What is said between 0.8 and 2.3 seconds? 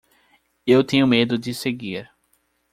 tenho medo de seguir